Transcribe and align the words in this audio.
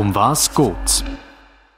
Um 0.00 0.14
was 0.14 0.54
geht's? 0.54 1.04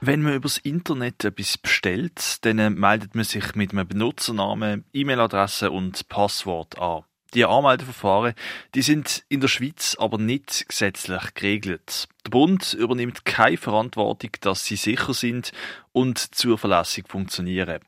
Wenn 0.01 0.23
man 0.23 0.35
übers 0.35 0.57
Internet 0.59 1.25
etwas 1.25 1.59
bestellt, 1.59 2.37
dann 2.45 2.75
meldet 2.75 3.17
man 3.17 3.25
sich 3.25 3.57
mit 3.57 3.73
einem 3.73 3.89
Benutzernamen, 3.89 4.85
E-Mail-Adresse 4.93 5.73
und 5.73 6.09
Passwort 6.09 6.79
an. 6.79 7.03
Die 7.35 7.45
Anmeldeverfahren, 7.45 8.35
die 8.77 8.83
sind 8.83 9.25
in 9.29 9.41
der 9.41 9.49
Schweiz 9.49 9.97
aber 9.99 10.19
nicht 10.19 10.69
gesetzlich 10.69 11.35
geregelt. 11.35 12.07
Der 12.25 12.31
Bund 12.31 12.75
übernimmt 12.75 13.25
keine 13.25 13.57
Verantwortung, 13.57 14.31
dass 14.41 14.67
sie 14.67 14.77
sicher 14.77 15.15
sind 15.15 15.51
und 15.91 16.19
zuverlässig 16.19 17.09
funktionieren. 17.09 17.81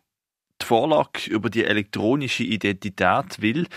Die 0.61 0.67
Vorlage 0.67 1.31
über 1.31 1.49
die 1.49 1.65
elektronische 1.65 2.43
Identität 2.43 3.41
will, 3.41 3.69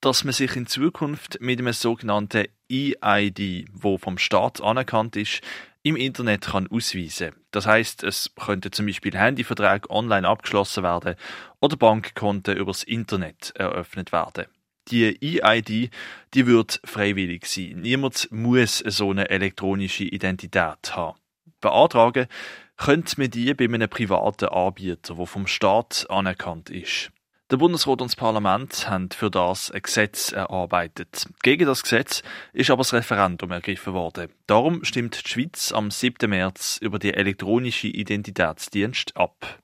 dass 0.00 0.22
man 0.22 0.32
sich 0.32 0.54
in 0.54 0.68
Zukunft 0.68 1.38
mit 1.40 1.58
einem 1.58 1.72
sogenannten 1.72 2.46
EID, 2.70 3.66
wo 3.72 3.98
vom 3.98 4.16
Staat 4.16 4.60
anerkannt 4.60 5.16
ist, 5.16 5.40
im 5.84 5.96
Internet 5.96 6.46
kann 6.46 6.66
ausweisen. 6.66 7.34
Das 7.50 7.66
heißt, 7.66 8.02
es 8.04 8.34
könnte 8.34 8.70
zum 8.70 8.86
Beispiel 8.86 9.16
Handyverträge 9.16 9.90
online 9.90 10.26
abgeschlossen 10.26 10.82
werden 10.82 11.14
oder 11.60 11.76
Bankkonten 11.76 12.56
übers 12.56 12.82
Internet 12.82 13.52
eröffnet 13.54 14.10
werden. 14.10 14.46
Die 14.88 15.40
EID, 15.40 15.90
die 16.34 16.46
wird 16.46 16.80
freiwillig 16.84 17.46
sein. 17.46 17.80
Niemand 17.80 18.28
muss 18.32 18.78
so 18.78 19.10
eine 19.10 19.28
elektronische 19.28 20.04
Identität 20.04 20.96
haben. 20.96 21.18
Beantragen 21.60 22.26
könnte 22.76 23.20
man 23.20 23.30
die 23.30 23.52
bei 23.54 23.64
einem 23.64 23.88
privaten 23.88 24.48
Anbieter, 24.48 25.14
der 25.14 25.26
vom 25.26 25.46
Staat 25.46 26.06
anerkannt 26.08 26.70
ist. 26.70 27.12
Der 27.50 27.58
Bundesrat 27.58 28.00
und 28.00 28.10
das 28.10 28.16
Parlament 28.16 28.88
haben 28.88 29.10
für 29.10 29.30
das 29.30 29.70
ein 29.70 29.82
Gesetz 29.82 30.32
erarbeitet. 30.32 31.26
Gegen 31.42 31.66
das 31.66 31.82
Gesetz 31.82 32.22
ist 32.54 32.70
aber 32.70 32.80
das 32.80 32.94
Referendum 32.94 33.50
ergriffen 33.50 33.92
worden. 33.92 34.28
Darum 34.46 34.82
stimmt 34.82 35.22
die 35.22 35.28
Schweiz 35.28 35.70
am 35.70 35.90
7. 35.90 36.30
März 36.30 36.78
über 36.80 36.98
die 36.98 37.12
elektronische 37.12 37.88
Identitätsdienst 37.88 39.14
ab. 39.18 39.58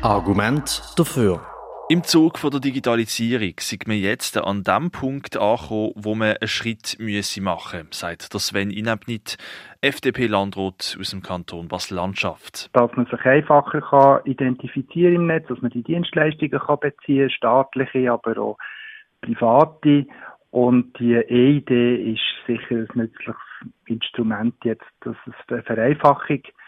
Argument 0.00 0.82
dafür. 0.96 1.51
Im 1.88 2.04
Zug 2.04 2.40
der 2.40 2.60
Digitalisierung 2.60 3.54
sind 3.58 3.86
wir 3.86 3.96
jetzt 3.96 4.38
an 4.38 4.62
dem 4.62 4.90
Punkt 4.92 5.36
angekommen, 5.36 5.92
wo 5.96 6.14
man 6.14 6.36
einen 6.40 6.48
Schritt 6.48 6.96
müsse 7.00 7.42
machen 7.42 7.86
müsse, 7.86 8.00
sagt 8.00 8.32
der 8.32 8.40
Sven 8.40 8.70
Inabnit, 8.70 9.36
FDP-Landrat 9.80 10.96
aus 10.98 11.10
dem 11.10 11.22
Kanton 11.22 11.68
Basel-Landschaft. 11.68 12.70
Dass 12.72 12.96
man 12.96 13.06
sich 13.06 13.24
einfacher 13.24 13.80
kann 13.80 14.20
identifizieren 14.24 15.16
im 15.16 15.26
Netz, 15.26 15.48
dass 15.48 15.60
man 15.60 15.72
die 15.72 15.82
Dienstleistungen 15.82 16.60
kann 16.60 16.78
beziehen 16.80 17.28
staatliche, 17.30 18.12
aber 18.12 18.38
auch 18.38 18.58
private. 19.20 20.06
Und 20.50 20.98
die 21.00 21.16
EID 21.16 21.70
ist 22.14 22.22
sicher 22.46 22.76
ein 22.76 22.88
nützliches 22.94 23.36
Instrument 23.86 24.54
jetzt, 24.64 24.86
dass 25.00 25.16
es 25.26 25.34
eine 25.48 25.62
Vereinfachung 25.64 26.42
gibt 26.42 26.61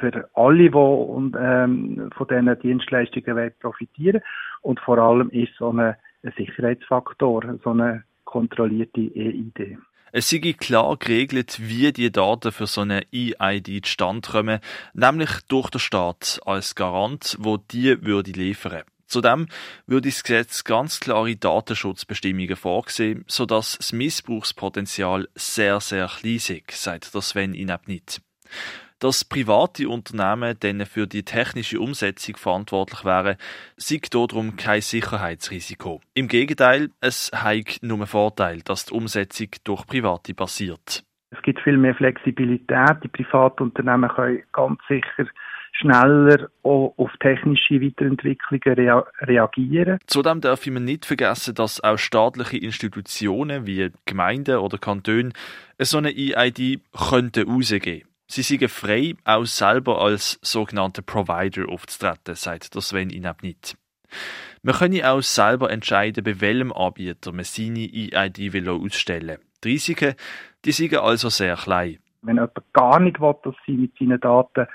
für 0.00 0.28
alle, 0.34 0.70
die 0.70 1.38
ähm, 1.38 2.10
von 2.16 2.26
diesen 2.28 2.58
Dienstleistungen 2.60 3.52
profitieren 3.60 4.22
Und 4.62 4.80
vor 4.80 4.98
allem 4.98 5.30
ist 5.30 5.52
so 5.58 5.72
ein, 5.72 5.94
Sicherheitsfaktor, 6.36 7.58
so 7.62 7.70
eine 7.70 8.04
kontrollierte 8.24 9.00
EID. 9.00 9.78
Es 10.10 10.30
sei 10.30 10.52
klar 10.52 10.96
geregelt, 10.96 11.58
wie 11.60 11.92
die 11.92 12.10
Daten 12.10 12.50
für 12.50 12.66
so 12.66 12.80
eine 12.80 13.02
EID 13.12 13.84
zustande 13.84 14.28
kommen, 14.28 14.60
nämlich 14.94 15.30
durch 15.48 15.70
den 15.70 15.80
Staat 15.80 16.40
als 16.46 16.74
Garant, 16.74 17.36
wo 17.38 17.58
die 17.58 18.02
würde 18.04 18.32
liefern. 18.32 18.82
Zudem 19.06 19.46
würde 19.86 20.08
das 20.08 20.22
Gesetz 20.22 20.64
ganz 20.64 21.00
klare 21.00 21.36
Datenschutzbestimmungen 21.36 22.56
vorsehen, 22.56 23.24
sodass 23.26 23.76
das 23.78 23.92
Missbrauchspotenzial 23.92 25.28
sehr, 25.34 25.80
sehr 25.80 26.08
klein 26.08 26.34
ist, 26.36 26.70
sagt 26.72 27.14
der 27.14 27.22
Sven 27.22 27.54
Inabnit 27.54 28.20
dass 28.98 29.24
private 29.24 29.88
Unternehmen 29.88 30.56
dann 30.60 30.86
für 30.86 31.06
die 31.06 31.22
technische 31.22 31.80
Umsetzung 31.80 32.36
verantwortlich 32.36 33.04
wären, 33.04 33.36
sei 33.76 34.00
darum 34.10 34.56
kein 34.56 34.80
Sicherheitsrisiko. 34.80 36.00
Im 36.14 36.28
Gegenteil, 36.28 36.90
es 37.00 37.30
hat 37.34 37.78
nur 37.82 37.98
einen 37.98 38.06
Vorteil, 38.06 38.60
dass 38.62 38.86
die 38.86 38.94
Umsetzung 38.94 39.48
durch 39.64 39.86
Private 39.86 40.34
passiert. 40.34 41.04
Es 41.30 41.42
gibt 41.42 41.60
viel 41.60 41.76
mehr 41.76 41.94
Flexibilität. 41.94 43.02
Die 43.04 43.08
privaten 43.08 43.64
Unternehmen 43.64 44.08
können 44.10 44.42
ganz 44.52 44.78
sicher 44.88 45.28
schneller 45.72 46.48
auf 46.62 47.10
technische 47.20 47.80
Weiterentwicklungen 47.80 48.78
rea 48.78 49.04
reagieren. 49.20 49.98
Zudem 50.06 50.40
darf 50.40 50.66
man 50.66 50.84
nicht 50.84 51.04
vergessen, 51.04 51.54
dass 51.54 51.82
auch 51.82 51.98
staatliche 51.98 52.56
Institutionen 52.56 53.66
wie 53.66 53.90
Gemeinden 54.06 54.58
oder 54.58 54.78
Kantone 54.78 55.30
so 55.78 55.98
eine 55.98 56.10
EID 56.10 56.80
könnten 57.10 57.48
rausgeben. 57.48 58.07
Sie 58.30 58.42
sind 58.42 58.70
frei, 58.70 59.14
auch 59.24 59.46
selber 59.46 60.02
als 60.02 60.38
sogenannte 60.42 61.02
Provider 61.02 61.68
aufzutreten, 61.68 62.34
sagt 62.34 62.74
der 62.74 62.82
Sven 62.82 63.08
Inabnit. 63.08 63.76
Man 64.62 64.74
könne 64.74 65.10
auch 65.10 65.22
selber 65.22 65.70
entscheiden, 65.70 66.24
bei 66.24 66.40
welchem 66.40 66.72
Anbieter 66.72 67.32
man 67.32 67.44
seine 67.44 67.88
EID 67.90 68.52
will 68.52 68.68
ausstellen 68.68 69.38
Die 69.64 69.70
Risiken, 69.70 70.14
die 70.64 70.72
sind 70.72 70.94
also 70.96 71.30
sehr 71.30 71.56
klein. 71.56 71.98
Wenn 72.20 72.36
jemand 72.36 72.52
gar 72.74 73.00
nicht 73.00 73.18
will, 73.18 73.34
dass 73.44 73.54
sie 73.66 73.72
mit 73.72 73.96
seinen 73.98 74.20
Daten 74.20 74.66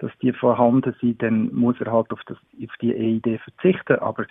dass 0.00 0.10
die 0.22 0.32
vorhanden 0.32 0.94
sind, 1.00 1.22
dann 1.22 1.52
muss 1.52 1.80
er 1.80 1.92
halt 1.92 2.10
auf, 2.10 2.20
das, 2.26 2.38
auf 2.38 2.76
die 2.80 2.94
EID 2.94 3.38
verzichten. 3.42 3.98
Aber 3.98 4.24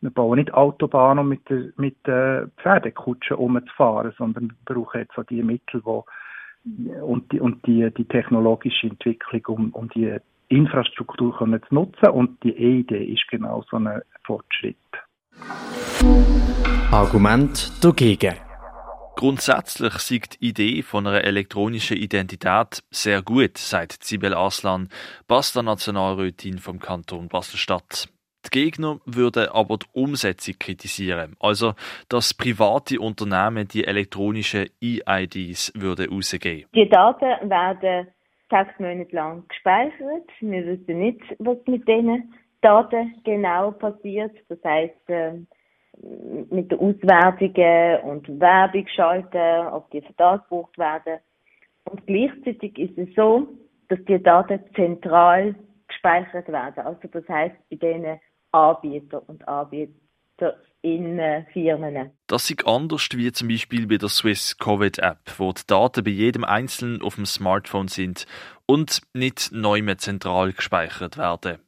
wir 0.00 0.10
bauen 0.10 0.38
nicht 0.38 0.54
Autobahnen, 0.54 1.20
um 1.20 1.28
mit, 1.28 1.48
der, 1.50 1.68
mit 1.76 2.08
äh, 2.08 2.46
Pferdekutschen 2.62 3.36
umzufahren, 3.36 4.14
sondern 4.16 4.48
wir 4.64 4.74
brauchen 4.74 5.00
jetzt 5.00 5.18
auch 5.18 5.24
die 5.24 5.42
Mittel, 5.42 5.82
die 5.82 6.00
und 6.64 7.30
die, 7.32 7.40
und 7.40 7.66
die, 7.66 7.90
die 7.96 8.04
technologische 8.04 8.86
Entwicklung, 8.86 9.44
um, 9.46 9.70
um 9.70 9.88
die 9.90 10.16
Infrastruktur 10.48 11.36
können 11.36 11.60
zu 11.68 11.74
nutzen. 11.74 12.10
Und 12.10 12.42
die 12.44 12.56
EID 12.56 12.92
ist 12.92 13.26
genau 13.30 13.64
so 13.70 13.76
ein 13.76 14.02
Fortschritt. 14.24 14.76
Argument 16.90 17.72
dagegen. 17.82 18.34
Grundsätzlich 19.16 19.94
sieht 19.94 20.40
die 20.40 20.48
Idee 20.48 20.82
von 20.82 21.06
einer 21.06 21.24
elektronischen 21.24 21.96
Identität 21.96 22.82
sehr 22.90 23.22
gut, 23.22 23.58
sagt 23.58 24.04
Sibel 24.04 24.34
Aslan, 24.34 24.88
Basler 25.28 25.62
Nationalrätin 25.62 26.58
vom 26.58 26.78
Kanton 26.78 27.28
Basel-Stadt. 27.28 28.08
Die 28.44 28.50
Gegner 28.50 28.98
würden 29.06 29.48
aber 29.48 29.78
die 29.78 29.86
Umsetzung 29.92 30.54
kritisieren, 30.58 31.36
also 31.40 31.74
dass 32.08 32.34
private 32.34 32.98
Unternehmen 33.00 33.68
die 33.68 33.84
elektronischen 33.84 34.68
EIDs 34.82 35.72
würden 35.76 36.10
rausgeben. 36.10 36.68
Die 36.74 36.88
Daten 36.88 37.48
werden 37.48 38.08
sechs 38.50 38.78
Monate 38.78 39.14
lang 39.14 39.44
gespeichert. 39.48 40.28
Wir 40.40 40.66
wissen 40.66 40.98
nicht, 40.98 41.22
was 41.38 41.58
mit 41.66 41.86
diesen 41.88 42.34
Daten 42.60 43.14
genau 43.24 43.70
passiert. 43.72 44.32
Das 44.48 44.58
heißt, 44.64 45.08
äh, 45.08 45.32
mit 46.50 46.70
den 46.70 46.78
Auswertungen 46.78 48.00
und 48.02 48.40
Werbung 48.40 48.86
schalten, 48.88 49.66
ob 49.68 49.90
die 49.90 50.00
für 50.00 50.12
das 50.16 50.40
werden. 50.76 51.20
Und 51.84 52.06
gleichzeitig 52.06 52.78
ist 52.78 52.98
es 52.98 53.14
so, 53.14 53.48
dass 53.88 53.98
die 54.06 54.22
Daten 54.22 54.60
zentral 54.74 55.54
gespeichert 55.88 56.48
werden. 56.48 56.84
Also 56.84 57.08
das 57.10 57.28
heißt, 57.28 57.56
bei 57.70 57.76
denen 57.76 58.20
Anbieter 58.52 59.28
und 59.28 59.46
Anbieter 59.48 60.56
in 60.82 61.20
Firmen. 61.52 62.10
Das 62.26 62.50
ist 62.50 62.66
anders 62.66 63.08
wie 63.14 63.32
zum 63.32 63.48
Beispiel 63.48 63.86
bei 63.86 63.96
der 63.96 64.08
Swiss 64.08 64.58
Covid 64.58 64.98
App, 64.98 65.20
wo 65.38 65.52
die 65.52 65.62
Daten 65.66 66.04
bei 66.04 66.10
jedem 66.10 66.44
Einzelnen 66.44 67.02
auf 67.02 67.14
dem 67.14 67.26
Smartphone 67.26 67.88
sind 67.88 68.26
und 68.66 69.00
nicht 69.14 69.50
neu 69.52 69.82
mehr 69.82 69.98
zentral 69.98 70.52
gespeichert 70.52 71.16
werden. 71.16 71.58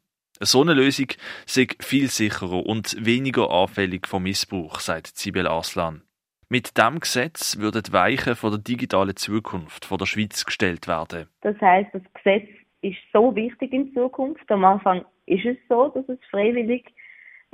So 0.41 0.63
eine 0.63 0.75
Lösung 0.75 1.07
sei 1.47 1.69
viel 1.81 2.09
sicherer 2.09 2.67
und 2.67 2.97
weniger 3.05 3.51
anfällig 3.51 4.09
vom 4.09 4.25
Missbrauch, 4.25 4.81
sagt 4.81 5.17
Sibel 5.17 5.47
Aslan. 5.47 6.03
Mit 6.49 6.77
dem 6.77 7.01
Gesetz 7.01 7.59
würden 7.59 7.83
die 7.87 7.93
Weichen 7.93 8.35
von 8.35 8.51
der 8.51 8.61
digitalen 8.61 9.17
Zukunft 9.17 9.85
von 9.85 9.99
der 9.99 10.07
Schweiz 10.07 10.45
gestellt 10.45 10.89
werden. 10.89 11.29
Das 11.41 11.59
heißt, 11.61 11.91
das 11.95 12.03
Gesetz 12.15 12.49
ist 12.83 12.99
so 13.13 13.35
wichtig 13.35 13.73
in 13.73 13.95
Zukunft. 13.95 14.51
Am 14.51 14.65
Anfang 14.65 15.05
ist 15.27 15.45
es 15.45 15.57
so, 15.69 15.89
dass 15.89 16.09
es 16.09 16.19
freiwillig 16.31 16.85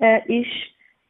äh, 0.01 0.41
ist, 0.41 0.51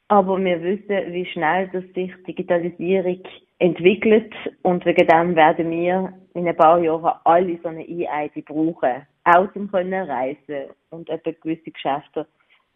aber 0.08 0.42
wir 0.42 0.62
wissen, 0.62 1.12
wie 1.12 1.26
schnell 1.26 1.68
dass 1.68 1.84
sich 1.94 2.12
Digitalisierung 2.26 3.22
entwickelt. 3.60 4.34
Und 4.62 4.84
wegen 4.84 5.06
dem 5.06 5.36
werden 5.36 5.70
wir 5.70 6.12
in 6.34 6.48
ein 6.48 6.56
paar 6.56 6.80
Jahren 6.80 7.18
alle 7.24 7.58
so 7.62 7.68
eine 7.68 7.86
EID 7.86 8.44
brauchen, 8.44 9.06
auch 9.24 9.52
zum 9.52 9.70
können 9.70 10.10
reisen 10.10 10.70
und 10.90 11.08
etwa 11.08 11.30
gewisse 11.30 11.70
Geschäfte, 11.70 12.26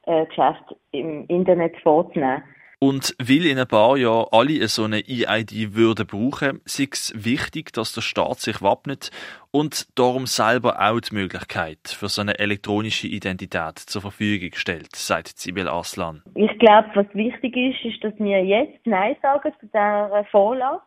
äh, 0.06 0.26
Geschäfte 0.26 0.76
im 0.92 1.26
Internet 1.26 1.76
vorzunehmen. 1.78 2.42
Und 2.78 3.14
weil 3.18 3.46
in 3.46 3.58
ein 3.58 3.66
paar 3.66 3.96
Jahren 3.96 4.26
alle 4.30 4.66
so 4.68 4.84
eine 4.84 4.98
EID 5.08 5.74
würden 5.74 6.06
brauchen, 6.06 6.60
ist 6.64 6.80
es 6.80 7.12
wichtig, 7.16 7.72
dass 7.72 7.92
der 7.94 8.00
Staat 8.00 8.40
sich 8.40 8.62
wappnet 8.62 9.10
und 9.50 9.86
darum 9.98 10.26
selber 10.26 10.80
auch 10.80 11.00
die 11.00 11.14
Möglichkeit 11.14 11.78
für 11.86 12.08
so 12.08 12.20
eine 12.20 12.38
elektronische 12.38 13.06
Identität 13.06 13.78
zur 13.78 14.02
Verfügung 14.02 14.50
stellt, 14.54 14.96
sagt 14.96 15.38
Sibyl 15.38 15.68
Aslan. 15.68 16.22
Ich 16.34 16.58
glaube, 16.58 16.88
was 16.94 17.06
wichtig 17.14 17.56
ist, 17.56 17.84
ist, 17.84 18.04
dass 18.04 18.14
wir 18.18 18.44
jetzt 18.44 18.86
Nein 18.86 19.16
sagen 19.22 19.52
zu 19.60 19.66
dieser 19.66 20.24
Vorlage 20.30 20.82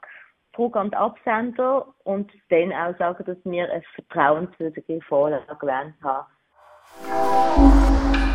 an 0.57 0.89
den 0.89 0.93
Absender 0.95 1.87
und 2.03 2.31
dann 2.49 2.73
auch 2.73 2.97
sagen, 2.97 3.23
dass 3.25 3.37
wir 3.43 3.71
eine 3.71 3.83
vertrauenswürdige 3.93 4.99
Vorlage 5.01 5.71
haben 6.01 6.25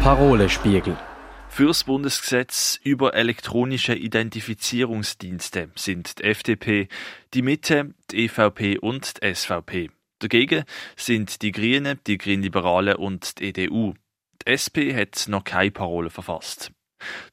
Parolespiegel. 0.03 0.97
Fürs 1.55 1.85
Bundesgesetz 1.85 2.81
über 2.83 3.13
elektronische 3.13 3.95
Identifizierungsdienste 3.95 5.69
sind 5.75 6.19
die 6.19 6.25
FDP, 6.25 6.89
die 7.35 7.43
Mitte, 7.43 7.93
die 8.11 8.25
EVP 8.25 8.79
und 8.79 9.23
die 9.23 9.35
SVP. 9.35 9.91
Dagegen 10.19 10.65
sind 10.97 11.43
die 11.43 11.53
Grünen, 11.53 12.01
die 12.07 12.17
Grünliberalen 12.17 12.97
und 12.97 13.39
die 13.39 13.49
EDU. 13.51 13.93
Die 14.41 14.47
SP 14.49 14.97
hat 14.97 15.27
noch 15.29 15.45
keine 15.45 15.73
Parole 15.73 16.09
verfasst. 16.09 16.73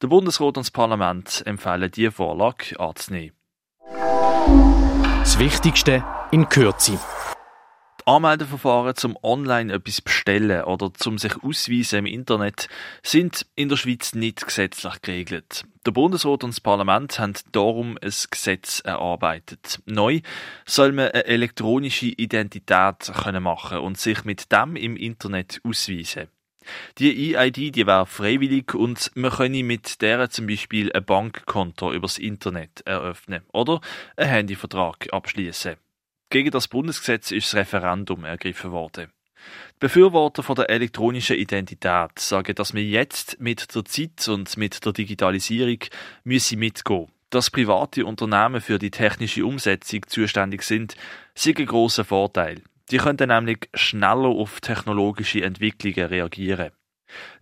Der 0.01 0.07
Bundesrat 0.07 0.47
und 0.47 0.57
das 0.57 0.71
Parlament 0.71 1.41
empfehlen 1.45 1.89
diese 1.89 2.11
Vorlage 2.11 2.77
anzunehmen. 2.77 3.31
Das 5.21 5.39
Wichtigste 5.39 6.03
in 6.31 6.49
Kürze. 6.49 6.99
Anmeldeverfahren 8.07 8.95
zum 8.95 9.17
Online 9.21 9.73
etwas 9.73 10.01
bestellen 10.01 10.63
oder 10.63 10.93
zum 10.93 11.17
sich 11.17 11.43
ausweisen 11.43 11.99
im 11.99 12.05
Internet 12.05 12.67
sind 13.03 13.45
in 13.55 13.69
der 13.69 13.77
Schweiz 13.77 14.13
nicht 14.13 14.45
gesetzlich 14.45 15.01
geregelt. 15.01 15.63
Der 15.85 15.91
Bundesrat 15.91 16.43
und 16.43 16.51
das 16.51 16.61
Parlament 16.61 17.19
haben 17.19 17.33
darum 17.51 17.97
ein 18.01 18.13
Gesetz 18.31 18.81
erarbeitet. 18.81 19.79
Neu 19.85 20.21
soll 20.65 20.91
man 20.91 21.09
eine 21.09 21.25
elektronische 21.25 22.07
Identität 22.07 23.11
können 23.23 23.43
machen 23.43 23.79
und 23.79 23.97
sich 23.97 24.23
mit 24.23 24.51
dem 24.51 24.75
im 24.75 24.95
Internet 24.95 25.61
ausweisen. 25.63 26.27
Die 26.97 27.35
EID, 27.35 27.75
die 27.75 27.87
wäre 27.87 28.05
freiwillig 28.05 28.73
und 28.73 29.11
man 29.15 29.31
könne 29.31 29.63
mit 29.63 30.01
der 30.01 30.29
zum 30.29 30.47
Beispiel 30.47 30.91
ein 30.91 31.05
Bankkonto 31.05 31.93
übers 31.93 32.17
Internet 32.17 32.81
eröffnen 32.85 33.43
oder 33.51 33.81
einen 34.17 34.29
Handyvertrag 34.29 35.11
abschließen. 35.11 35.77
Gegen 36.31 36.51
das 36.51 36.67
Bundesgesetz 36.67 37.31
ist 37.31 37.47
das 37.47 37.55
Referendum 37.55 38.23
ergriffen 38.23 38.71
worden. 38.71 39.11
Die 39.75 39.79
Befürworter 39.79 40.43
von 40.43 40.55
der 40.55 40.69
elektronischen 40.69 41.37
Identität 41.37 42.19
sagen, 42.19 42.53
dass 42.53 42.75
wir 42.75 42.83
jetzt 42.83 43.39
mit 43.39 43.73
der 43.73 43.85
Zeit 43.85 44.27
und 44.27 44.55
mit 44.55 44.85
der 44.85 44.93
Digitalisierung 44.93 45.79
müssen 46.23 46.59
mitgehen. 46.59 47.07
Dass 47.31 47.49
private 47.49 48.05
Unternehmen 48.05 48.61
für 48.61 48.77
die 48.77 48.91
technische 48.91 49.43
Umsetzung 49.43 50.05
zuständig 50.07 50.61
sind, 50.61 50.95
ist 51.33 51.47
ein 51.47 51.65
grosser 51.65 52.05
Vorteil. 52.05 52.61
Die 52.91 52.97
können 52.97 53.29
nämlich 53.29 53.67
schneller 53.73 54.29
auf 54.29 54.61
technologische 54.61 55.43
Entwicklungen 55.43 56.09
reagieren. 56.09 56.71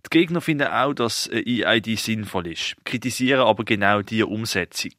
Die 0.06 0.18
Gegner 0.18 0.40
finden 0.40 0.68
auch, 0.68 0.94
dass 0.94 1.28
EID 1.32 1.98
sinnvoll 1.98 2.48
ist, 2.48 2.76
kritisieren 2.84 3.46
aber 3.46 3.64
genau 3.64 4.02
diese 4.02 4.26
Umsetzung. 4.26 4.92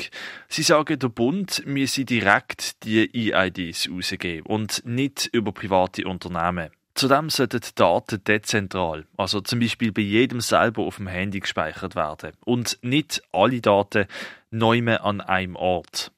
Sie 0.48 0.63
sagen, 0.63 1.00
der 1.00 1.10
Bund 1.10 1.63
müsse 1.66 2.06
direkt 2.06 2.83
die 2.83 3.31
EIDs 3.33 3.89
rausgeben 3.89 4.45
und 4.45 4.86
nicht 4.86 5.30
über 5.31 5.51
private 5.51 6.06
Unternehmen. 6.06 6.69
Zudem 6.95 7.30
sollten 7.30 7.62
die 7.62 7.75
Daten 7.75 8.24
dezentral, 8.25 9.06
also 9.16 9.39
zum 9.39 9.60
Beispiel 9.60 9.94
bei 9.94 10.01
jedem 10.01 10.42
selber 10.42 10.83
auf 10.83 10.98
dem 10.98 11.07
Handy 11.07 11.39
gespeichert 11.39 11.95
werden 11.95 12.33
und 12.44 12.77
nicht 12.81 13.22
alle 13.31 13.62
Daten 13.62 14.06
neu 14.51 14.98
an 14.98 15.22
einem 15.22 15.56
Ort. 15.56 16.12